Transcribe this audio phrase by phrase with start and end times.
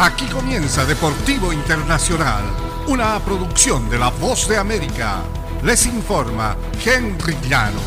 [0.00, 2.44] Aquí comienza Deportivo Internacional,
[2.86, 5.16] una producción de La Voz de América.
[5.64, 7.82] Les informa Henry Llanos.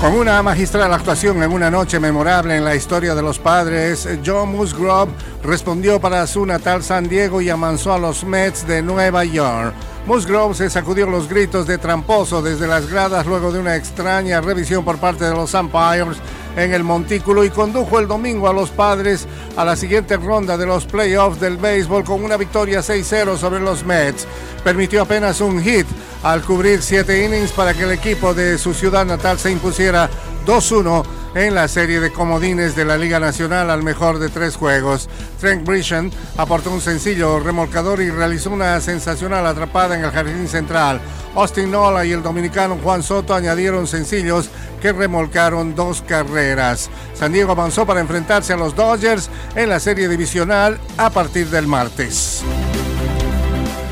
[0.00, 4.50] Con una magistral actuación en una noche memorable en la historia de los padres, John
[4.50, 5.10] Musgrove
[5.42, 9.74] respondió para su natal San Diego y amansó a los Mets de Nueva York.
[10.06, 14.84] Musgrove se sacudió los gritos de tramposo desde las gradas luego de una extraña revisión
[14.84, 16.18] por parte de los umpires
[16.56, 20.66] en el montículo y condujo el domingo a los padres a la siguiente ronda de
[20.66, 24.26] los playoffs del béisbol con una victoria 6-0 sobre los Mets.
[24.64, 25.86] Permitió apenas un hit
[26.22, 30.10] al cubrir siete innings para que el equipo de su ciudad natal se impusiera
[30.46, 31.04] 2-1
[31.36, 35.06] en la serie de comodines de la Liga Nacional al mejor de tres juegos.
[35.38, 40.98] Trent Grisham aportó un sencillo remolcador y realizó una sensacional atrapada en el jardín central.
[41.34, 44.48] Austin Nola y el dominicano Juan Soto añadieron sencillos
[44.80, 46.88] que remolcaron dos carreras.
[47.12, 51.66] San Diego avanzó para enfrentarse a los Dodgers en la serie divisional a partir del
[51.66, 52.42] martes.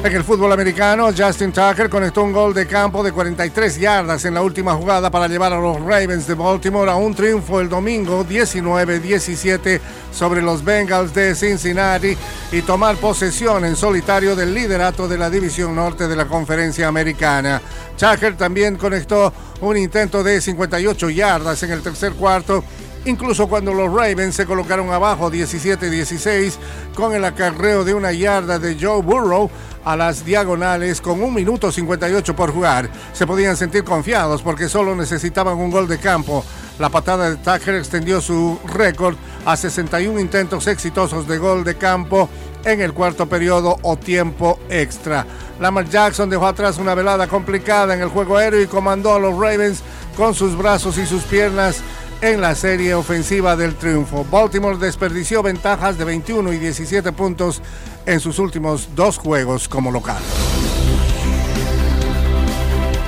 [0.04, 4.34] En el fútbol americano, Justin Tucker conectó un gol de campo de 43 yardas en
[4.34, 8.22] la última jugada para llevar a los Ravens de Baltimore a un triunfo el domingo
[8.22, 9.80] 19-17
[10.12, 12.14] sobre los Bengals de Cincinnati
[12.52, 17.62] y tomar posesión en solitario del liderato de la División Norte de la Conferencia Americana.
[17.96, 19.32] Tucker también conectó
[19.62, 22.62] un intento de 58 yardas en el tercer cuarto
[23.04, 26.54] incluso cuando los Ravens se colocaron abajo 17-16
[26.94, 29.50] con el acarreo de una yarda de Joe Burrow
[29.84, 32.88] a las diagonales con un minuto 58 por jugar.
[33.12, 36.44] Se podían sentir confiados porque solo necesitaban un gol de campo.
[36.78, 42.28] La patada de Tucker extendió su récord a 61 intentos exitosos de gol de campo
[42.64, 45.26] en el cuarto periodo o tiempo extra.
[45.60, 49.34] Lamar Jackson dejó atrás una velada complicada en el juego aéreo y comandó a los
[49.38, 49.82] Ravens
[50.16, 51.82] con sus brazos y sus piernas
[52.20, 54.24] en la serie ofensiva del triunfo.
[54.30, 57.62] Baltimore desperdició ventajas de 21 y 17 puntos
[58.06, 60.22] en sus últimos dos juegos como local.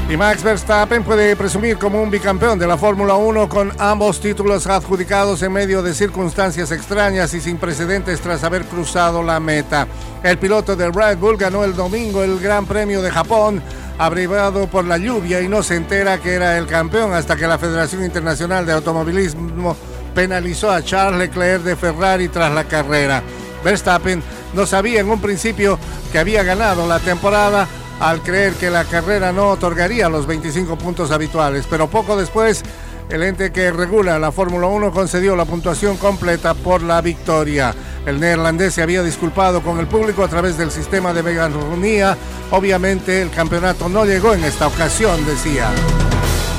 [0.08, 4.68] Y Max Verstappen puede presumir como un bicampeón de la Fórmula 1 con ambos títulos
[4.68, 9.88] adjudicados en medio de circunstancias extrañas y sin precedentes tras haber cruzado la meta.
[10.22, 13.60] El piloto de Red Bull ganó el domingo el Gran Premio de Japón
[13.98, 17.58] abrigado por la lluvia y no se entera que era el campeón hasta que la
[17.58, 19.76] Federación Internacional de Automovilismo
[20.14, 23.22] penalizó a Charles Leclerc de Ferrari tras la carrera.
[23.64, 24.22] Verstappen
[24.54, 25.78] no sabía en un principio
[26.12, 27.66] que había ganado la temporada
[28.00, 32.62] al creer que la carrera no otorgaría los 25 puntos habituales, pero poco después
[33.08, 37.74] el ente que regula la Fórmula 1 concedió la puntuación completa por la victoria.
[38.04, 42.16] El neerlandés se había disculpado con el público a través del sistema de megafonía.
[42.50, 45.70] Obviamente el campeonato no llegó en esta ocasión, decía.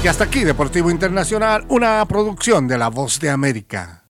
[0.04, 4.04] Y hasta aquí Deportivo Internacional, una producción de La Voz de América.